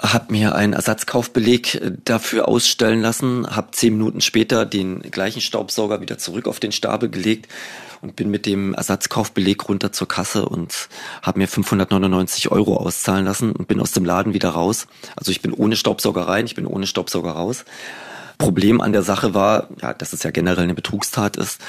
[0.00, 6.18] habe mir einen Ersatzkaufbeleg dafür ausstellen lassen, habe zehn Minuten später den gleichen Staubsauger wieder
[6.18, 7.48] zurück auf den Stapel gelegt
[8.00, 10.88] und bin mit dem Ersatzkaufbeleg runter zur Kasse und
[11.22, 14.86] habe mir 599 Euro auszahlen lassen und bin aus dem Laden wieder raus.
[15.16, 17.64] Also ich bin ohne Staubsauger rein, ich bin ohne Staubsauger raus.
[18.38, 21.60] Problem an der Sache war, ja, dass es ja generell eine Betrugstat ist,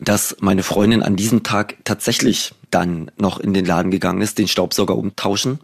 [0.00, 4.48] dass meine Freundin an diesem Tag tatsächlich dann noch in den Laden gegangen ist, den
[4.48, 5.60] Staubsauger umtauschen.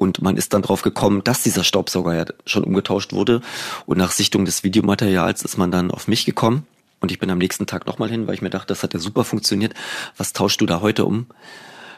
[0.00, 3.42] Und man ist dann drauf gekommen, dass dieser Staubsauger ja schon umgetauscht wurde.
[3.84, 6.66] Und nach Sichtung des Videomaterials ist man dann auf mich gekommen.
[7.00, 8.98] Und ich bin am nächsten Tag nochmal hin, weil ich mir dachte, das hat ja
[8.98, 9.74] super funktioniert.
[10.16, 11.26] Was tauschst du da heute um?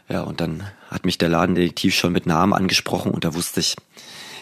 [0.08, 3.76] Ja, und dann hat mich der Ladendetektiv schon mit Namen angesprochen und da wusste ich,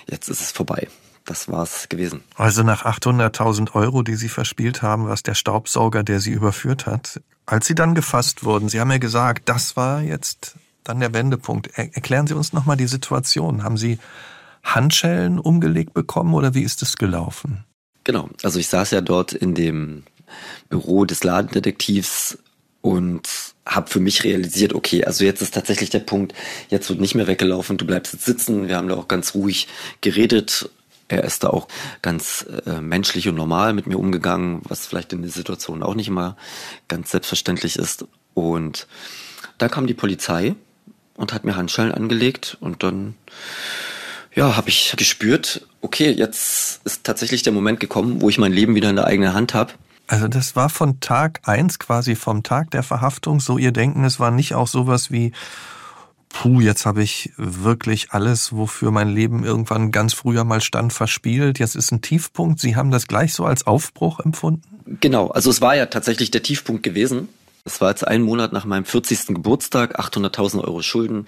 [0.09, 0.89] jetzt ist es vorbei.
[1.27, 2.25] Das war's gewesen.
[2.37, 7.21] Also nach 800.000 Euro, die Sie verspielt haben, was der Staubsauger, der Sie überführt hat,
[7.45, 11.69] als Sie dann gefasst wurden, Sie haben ja gesagt, das war jetzt dann der Wendepunkt.
[11.77, 13.63] erklären Sie uns nochmal die Situation.
[13.63, 13.99] Haben Sie
[14.63, 17.65] Handschellen umgelegt bekommen oder wie ist es gelaufen?
[18.05, 20.05] Genau, also ich saß ja dort in dem
[20.69, 22.39] Büro des Ladendetektivs
[22.83, 23.29] und
[23.67, 26.35] habe für mich realisiert, okay, also jetzt ist tatsächlich der Punkt,
[26.71, 28.69] jetzt wird nicht mehr weggelaufen, du bleibst jetzt sitzen.
[28.69, 29.69] Wir haben da auch ganz ruhig
[30.01, 30.71] geredet.
[31.09, 31.69] Er ist da auch
[32.03, 36.09] ganz äh, menschlich und normal mit mir umgegangen, was vielleicht in der Situation auch nicht
[36.09, 36.37] immer
[36.89, 38.07] ganz selbstverständlich ist.
[38.33, 38.87] Und
[39.59, 40.55] da kam die Polizei
[41.21, 43.15] und hat mir Handschellen angelegt und dann
[44.35, 48.75] ja, habe ich gespürt, okay, jetzt ist tatsächlich der Moment gekommen, wo ich mein Leben
[48.75, 49.73] wieder in der eigenen Hand habe.
[50.07, 54.05] Also das war von Tag eins quasi vom Tag der Verhaftung so ihr Denken.
[54.05, 55.33] Es war nicht auch sowas wie,
[56.31, 61.59] puh, jetzt habe ich wirklich alles, wofür mein Leben irgendwann ganz früher mal stand, verspielt.
[61.59, 62.61] Jetzt ist ein Tiefpunkt.
[62.61, 64.63] Sie haben das gleich so als Aufbruch empfunden?
[65.01, 67.29] Genau, also es war ja tatsächlich der Tiefpunkt gewesen.
[67.65, 69.29] Es war jetzt ein Monat nach meinem 40.
[69.29, 71.27] Geburtstag, 800.000 Euro Schulden,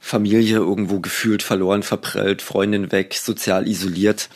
[0.00, 4.28] Familie irgendwo gefühlt verloren, verprellt, Freundin weg, sozial isoliert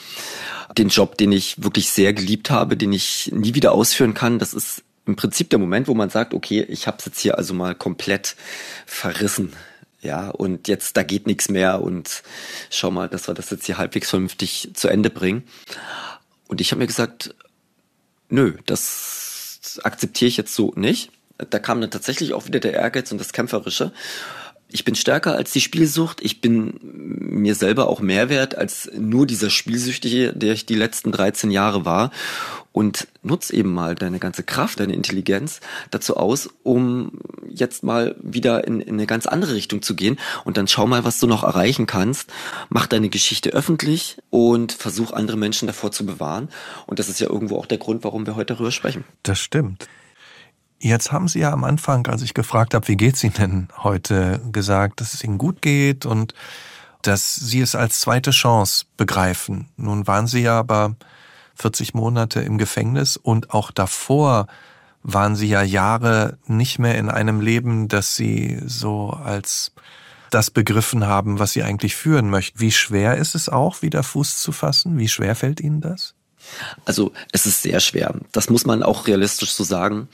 [0.78, 4.38] den Job, den ich wirklich sehr geliebt habe, den ich nie wieder ausführen kann.
[4.38, 7.38] Das ist im Prinzip der Moment, wo man sagt, okay, ich habe es jetzt hier
[7.38, 8.36] also mal komplett
[8.84, 9.52] verrissen.
[10.02, 12.22] Ja, und jetzt da geht nichts mehr und
[12.70, 15.44] schau mal, dass wir das jetzt hier halbwegs vernünftig zu Ende bringen.
[16.48, 17.34] Und ich habe mir gesagt,
[18.28, 21.10] nö, das akzeptiere ich jetzt so nicht.
[21.38, 23.92] Da kam dann tatsächlich auch wieder der Ehrgeiz und das Kämpferische.
[24.68, 26.20] ich bin stärker als die Spielsucht.
[26.22, 31.12] Ich bin mir selber auch mehr wert als nur dieser Spielsüchtige, der ich die letzten
[31.12, 32.10] 13 Jahre war.
[32.72, 37.12] Und nutz eben mal deine ganze Kraft, deine Intelligenz dazu aus, um
[37.48, 40.18] jetzt mal wieder in, in eine ganz andere Richtung zu gehen.
[40.44, 42.30] Und dann schau mal, was du noch erreichen kannst.
[42.68, 46.50] Mach deine Geschichte öffentlich und versuch andere Menschen davor zu bewahren.
[46.86, 49.04] Und das ist ja irgendwo auch der Grund, warum wir heute darüber sprechen.
[49.22, 49.88] Das stimmt.
[50.78, 54.40] Jetzt haben Sie ja am Anfang, als ich gefragt habe, wie geht's Ihnen denn heute,
[54.52, 56.34] gesagt, dass es Ihnen gut geht und
[57.02, 59.68] dass Sie es als zweite Chance begreifen.
[59.76, 60.96] Nun waren Sie ja aber
[61.54, 64.46] 40 Monate im Gefängnis und auch davor
[65.02, 69.72] waren Sie ja Jahre nicht mehr in einem Leben, das Sie so als
[70.30, 72.60] das begriffen haben, was Sie eigentlich führen möchten.
[72.60, 74.98] Wie schwer ist es auch, wieder Fuß zu fassen?
[74.98, 76.14] Wie schwer fällt Ihnen das?
[76.84, 78.14] Also es ist sehr schwer.
[78.32, 80.08] Das muss man auch realistisch so sagen.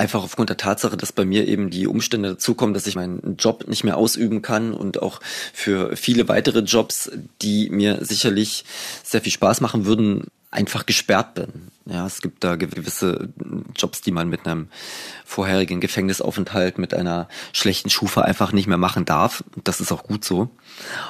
[0.00, 3.68] Einfach aufgrund der Tatsache, dass bei mir eben die Umstände dazukommen, dass ich meinen Job
[3.68, 5.20] nicht mehr ausüben kann und auch
[5.52, 7.10] für viele weitere Jobs,
[7.42, 8.64] die mir sicherlich
[9.04, 11.70] sehr viel Spaß machen würden, einfach gesperrt bin.
[11.86, 13.28] Ja, es gibt da gewisse
[13.76, 14.68] Jobs, die man mit einem
[15.24, 19.44] vorherigen Gefängnisaufenthalt, mit einer schlechten Schufa einfach nicht mehr machen darf.
[19.62, 20.50] Das ist auch gut so.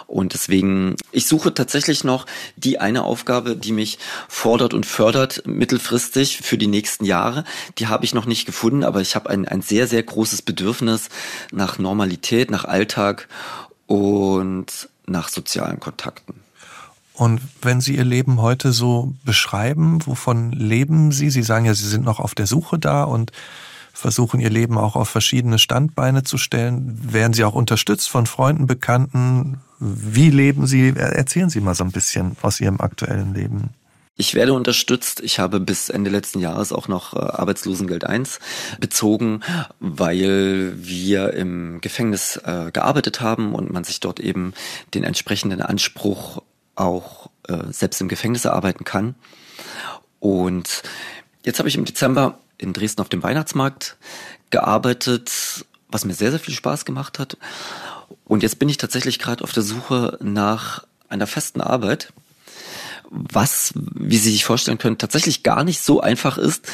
[0.06, 2.26] Und deswegen, ich suche tatsächlich noch
[2.56, 3.98] die eine Aufgabe, die mich
[4.28, 7.44] fordert und fördert mittelfristig für die nächsten Jahre.
[7.78, 11.08] Die habe ich noch nicht gefunden, aber ich habe ein, ein sehr, sehr großes Bedürfnis
[11.52, 13.28] nach Normalität, nach Alltag
[13.86, 16.34] und nach sozialen Kontakten.
[17.14, 21.28] Und wenn Sie Ihr Leben heute so beschreiben, wovon leben Sie?
[21.28, 23.32] Sie sagen ja, Sie sind noch auf der Suche da und
[23.92, 27.12] versuchen Ihr Leben auch auf verschiedene Standbeine zu stellen.
[27.12, 29.58] Werden Sie auch unterstützt von Freunden, Bekannten?
[29.78, 30.94] Wie leben Sie?
[30.96, 33.70] Erzählen Sie mal so ein bisschen aus Ihrem aktuellen Leben.
[34.20, 35.20] Ich werde unterstützt.
[35.20, 38.38] Ich habe bis Ende letzten Jahres auch noch äh, Arbeitslosengeld 1
[38.78, 39.40] bezogen,
[39.78, 44.52] weil wir im Gefängnis äh, gearbeitet haben und man sich dort eben
[44.92, 46.42] den entsprechenden Anspruch
[46.74, 49.14] auch äh, selbst im Gefängnis arbeiten kann.
[50.18, 50.82] Und
[51.46, 53.96] jetzt habe ich im Dezember in Dresden auf dem Weihnachtsmarkt
[54.50, 57.38] gearbeitet, was mir sehr, sehr viel Spaß gemacht hat.
[58.26, 62.12] Und jetzt bin ich tatsächlich gerade auf der Suche nach einer festen Arbeit
[63.10, 66.66] was, wie Sie sich vorstellen können, tatsächlich gar nicht so einfach ist,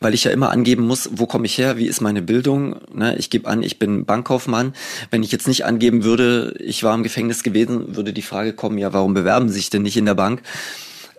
[0.00, 2.76] weil ich ja immer angeben muss, wo komme ich her, wie ist meine Bildung.
[2.92, 3.16] Ne?
[3.18, 4.72] Ich gebe an, ich bin Bankkaufmann.
[5.10, 8.78] Wenn ich jetzt nicht angeben würde, ich war im Gefängnis gewesen, würde die Frage kommen,
[8.78, 10.42] ja, warum bewerben Sie sich denn nicht in der Bank?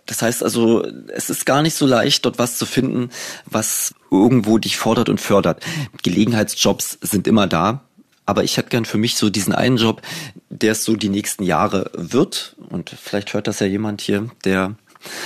[0.06, 0.84] Das heißt also,
[1.14, 3.10] es ist gar nicht so leicht, dort was zu finden,
[3.46, 5.64] was irgendwo dich fordert und fördert.
[6.02, 7.84] Gelegenheitsjobs sind immer da,
[8.30, 10.02] aber ich hätte gern für mich so diesen einen Job,
[10.50, 12.54] der es so die nächsten Jahre wird.
[12.68, 14.76] Und vielleicht hört das ja jemand hier, der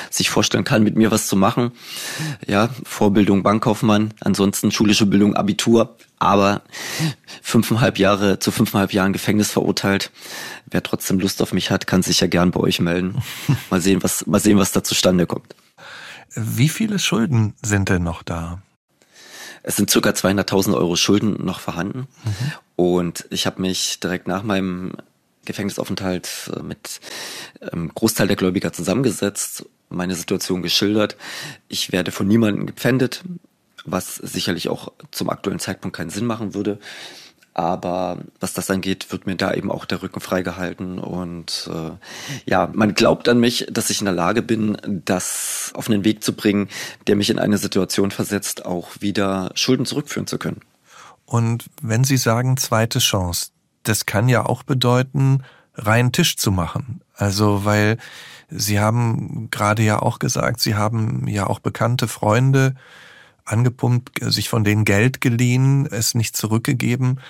[0.09, 1.73] sich vorstellen kann, mit mir was zu machen.
[2.47, 6.63] Ja, Vorbildung Bankkaufmann, ansonsten schulische Bildung Abitur, aber
[7.43, 10.11] fünfeinhalb Jahre zu fünfeinhalb Jahren Gefängnis verurteilt.
[10.71, 13.23] Wer trotzdem Lust auf mich hat, kann sich ja gern bei euch melden.
[13.71, 15.55] Mal sehen, was, mal sehen, was da zustande kommt.
[16.35, 18.63] Wie viele Schulden sind denn noch da?
[19.63, 22.07] Es sind circa 200.000 Euro Schulden noch vorhanden.
[22.25, 22.53] Mhm.
[22.77, 24.93] Und ich habe mich direkt nach meinem
[25.45, 27.01] Gefängnisaufenthalt äh, mit
[27.61, 31.17] einem Großteil der Gläubiger zusammengesetzt, meine Situation geschildert.
[31.69, 33.23] Ich werde von niemandem gepfändet,
[33.85, 36.79] was sicherlich auch zum aktuellen Zeitpunkt keinen Sinn machen würde.
[37.57, 40.99] Aber was das angeht, wird mir da eben auch der Rücken freigehalten.
[40.99, 45.89] Und äh, ja, man glaubt an mich, dass ich in der Lage bin, das auf
[45.89, 46.69] einen Weg zu bringen,
[47.07, 50.63] der mich in eine Situation versetzt, auch wieder Schulden zurückführen zu können.
[51.27, 53.51] Und wenn Sie sagen zweite Chance,
[53.83, 55.43] das kann ja auch bedeuten,
[55.75, 57.01] reinen Tisch zu machen.
[57.15, 57.99] Also, weil
[58.51, 62.75] Sie haben gerade ja auch gesagt, Sie haben ja auch bekannte Freunde,
[63.45, 67.21] angepumpt, sich von denen Geld geliehen, es nicht zurückgegeben.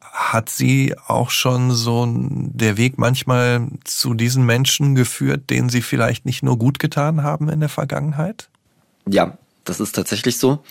[0.00, 6.26] Hat sie auch schon so der Weg manchmal zu diesen Menschen geführt, denen sie vielleicht
[6.26, 8.48] nicht nur gut getan haben in der Vergangenheit?
[9.06, 10.64] Ja, das ist tatsächlich so.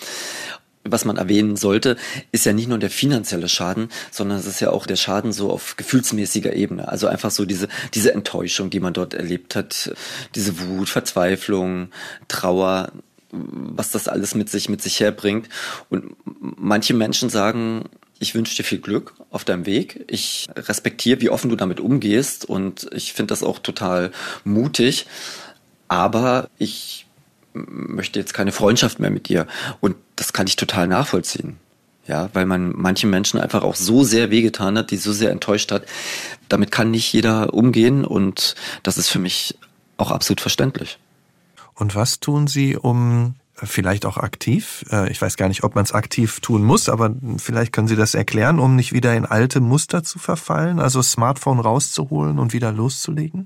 [0.83, 1.95] Was man erwähnen sollte,
[2.31, 5.51] ist ja nicht nur der finanzielle Schaden, sondern es ist ja auch der Schaden so
[5.51, 6.87] auf gefühlsmäßiger Ebene.
[6.87, 9.93] Also einfach so diese, diese Enttäuschung, die man dort erlebt hat,
[10.33, 11.89] diese Wut, Verzweiflung,
[12.27, 12.91] Trauer,
[13.31, 15.49] was das alles mit sich, mit sich herbringt.
[15.89, 17.85] Und manche Menschen sagen,
[18.19, 20.05] ich wünsche dir viel Glück auf deinem Weg.
[20.07, 24.11] Ich respektiere, wie offen du damit umgehst und ich finde das auch total
[24.43, 25.07] mutig.
[25.87, 27.00] Aber ich
[27.53, 29.47] möchte jetzt keine Freundschaft mehr mit dir.
[29.79, 31.57] Und das kann ich total nachvollziehen.
[32.07, 35.71] Ja, weil man manchen Menschen einfach auch so sehr wehgetan hat, die so sehr enttäuscht
[35.71, 35.85] hat.
[36.49, 39.57] Damit kann nicht jeder umgehen und das ist für mich
[39.97, 40.97] auch absolut verständlich.
[41.75, 43.35] Und was tun Sie, um
[43.67, 44.85] vielleicht auch aktiv.
[44.91, 47.95] Äh, ich weiß gar nicht, ob man es aktiv tun muss, aber vielleicht können Sie
[47.95, 52.71] das erklären, um nicht wieder in alte Muster zu verfallen, also Smartphone rauszuholen und wieder
[52.71, 53.45] loszulegen?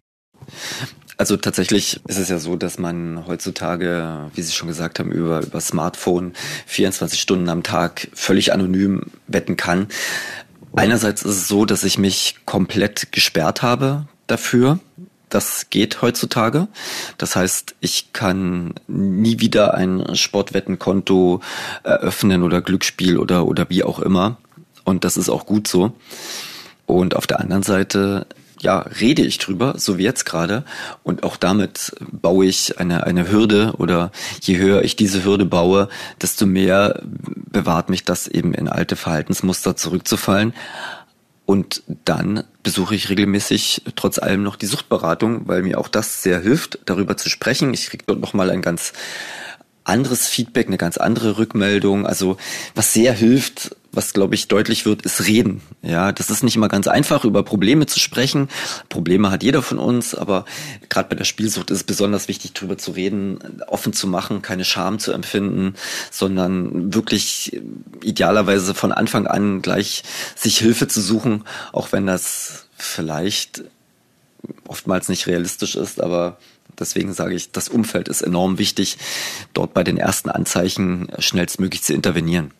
[1.17, 5.43] Also tatsächlich ist es ja so, dass man heutzutage, wie Sie schon gesagt haben, über,
[5.43, 6.33] über Smartphone
[6.65, 9.87] 24 Stunden am Tag völlig anonym wetten kann.
[10.75, 14.79] Einerseits ist es so, dass ich mich komplett gesperrt habe dafür.
[15.29, 16.67] Das geht heutzutage.
[17.17, 21.39] Das heißt, ich kann nie wieder ein Sportwettenkonto
[21.83, 24.37] eröffnen oder Glücksspiel oder, oder wie auch immer.
[24.83, 25.93] Und das ist auch gut so.
[26.85, 28.27] Und auf der anderen Seite
[28.65, 30.65] ja, rede ich drüber, so wie jetzt gerade.
[31.03, 34.11] Und auch damit baue ich eine, eine Hürde oder
[34.41, 35.87] je höher ich diese Hürde baue,
[36.19, 40.55] desto mehr bewahrt mich das eben in alte Verhaltensmuster zurückzufallen.
[41.45, 46.41] Und dann besuche ich regelmäßig trotz allem noch die Suchtberatung, weil mir auch das sehr
[46.41, 47.71] hilft, darüber zu sprechen.
[47.71, 48.93] Ich kriege dort nochmal ein ganz
[49.83, 52.07] anderes Feedback, eine ganz andere Rückmeldung.
[52.07, 52.37] Also
[52.73, 55.61] was sehr hilft, was glaube ich deutlich wird, ist reden.
[55.81, 58.49] Ja, das ist nicht immer ganz einfach, über Probleme zu sprechen.
[58.89, 60.45] Probleme hat jeder von uns, aber
[60.89, 64.65] gerade bei der Spielsucht ist es besonders wichtig, darüber zu reden, offen zu machen, keine
[64.65, 65.75] Scham zu empfinden,
[66.11, 67.59] sondern wirklich
[68.03, 70.03] idealerweise von Anfang an gleich
[70.35, 73.63] sich Hilfe zu suchen, auch wenn das vielleicht
[74.67, 76.37] oftmals nicht realistisch ist, aber
[76.79, 78.97] Deswegen sage ich, das Umfeld ist enorm wichtig,
[79.53, 82.51] dort bei den ersten Anzeichen schnellstmöglich zu intervenieren.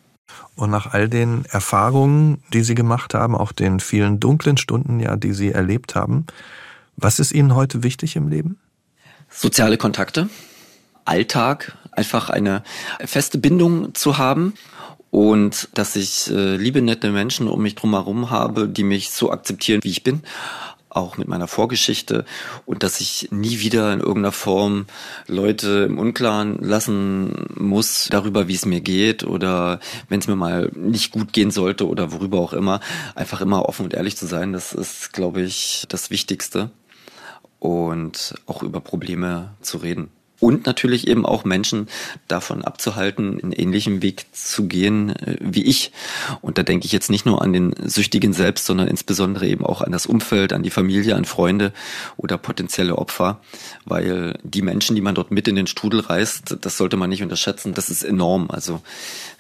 [0.56, 5.16] Und nach all den Erfahrungen, die Sie gemacht haben, auch den vielen dunklen Stunden, ja,
[5.16, 6.26] die Sie erlebt haben,
[6.98, 8.58] was ist Ihnen heute wichtig im Leben?
[9.30, 10.30] Soziale Kontakte,
[11.04, 12.64] Alltag, einfach eine
[13.04, 14.54] feste Bindung zu haben
[15.12, 19.82] und dass ich äh, liebe, nette Menschen um mich drumherum habe, die mich so akzeptieren,
[19.84, 20.24] wie ich bin
[20.96, 22.26] auch mit meiner Vorgeschichte
[22.66, 24.86] und dass ich nie wieder in irgendeiner Form
[25.28, 29.80] Leute im Unklaren lassen muss darüber, wie es mir geht oder
[30.10, 32.80] wenn es mir mal nicht gut gehen sollte oder worüber auch immer,
[33.16, 36.72] einfach immer offen und ehrlich zu sein, das ist, glaube ich, das Wichtigste.
[37.60, 40.10] Und auch über Probleme zu reden
[40.46, 41.88] und natürlich eben auch Menschen
[42.28, 45.92] davon abzuhalten, einen ähnlichen Weg zu gehen äh, wie ich.
[46.42, 49.82] Und da denke ich jetzt nicht nur an den Süchtigen selbst, sondern insbesondere eben auch
[49.82, 51.74] an das Umfeld, an die Familie, an Freunde
[52.16, 53.40] oder potenzielle Opfer,
[53.86, 57.24] weil die Menschen, die man dort mit in den Strudel reißt, das sollte man nicht
[57.24, 57.74] unterschätzen.
[57.74, 58.82] Das ist enorm, also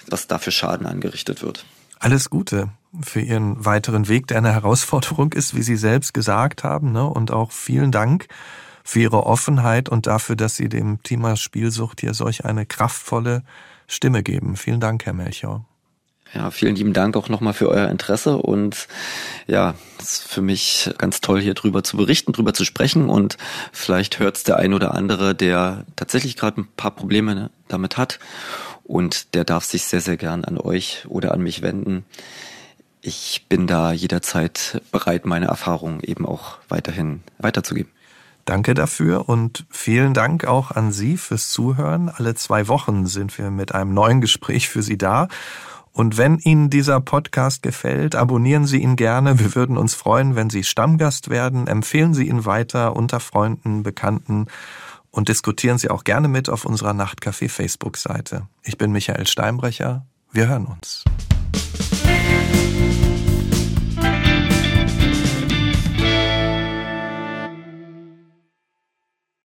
[0.07, 1.65] was da für Schaden angerichtet wird.
[1.99, 6.93] Alles Gute für Ihren weiteren Weg, der eine Herausforderung ist, wie Sie selbst gesagt haben,
[6.93, 7.05] ne?
[7.05, 8.27] und auch vielen Dank
[8.85, 13.43] für Ihre Offenheit und dafür, dass Sie dem Thema Spielsucht hier solch eine kraftvolle
[13.87, 14.55] Stimme geben.
[14.55, 15.65] Vielen Dank, Herr Melchior.
[16.33, 18.87] Ja, vielen lieben Dank auch nochmal für euer Interesse und
[19.47, 23.37] ja, es ist für mich ganz toll hier drüber zu berichten, drüber zu sprechen und
[23.71, 28.19] vielleicht hört es der ein oder andere, der tatsächlich gerade ein paar Probleme damit hat
[28.83, 32.05] und der darf sich sehr, sehr gern an euch oder an mich wenden.
[33.01, 37.94] Ich bin da jederzeit bereit, meine Erfahrungen eben auch weiterhin weiterzugeben.
[38.45, 42.09] Danke dafür und vielen Dank auch an Sie fürs Zuhören.
[42.09, 45.27] Alle zwei Wochen sind wir mit einem neuen Gespräch für Sie da.
[45.91, 49.39] Und wenn Ihnen dieser Podcast gefällt, abonnieren Sie ihn gerne.
[49.39, 51.67] Wir würden uns freuen, wenn Sie Stammgast werden.
[51.67, 54.45] Empfehlen Sie ihn weiter unter Freunden, Bekannten
[55.09, 58.47] und diskutieren Sie auch gerne mit auf unserer Nachtcafé Facebook-Seite.
[58.61, 60.05] Ich bin Michael Steinbrecher.
[60.31, 61.05] Wir hören uns.